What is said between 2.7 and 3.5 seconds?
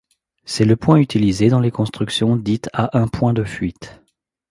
à un point de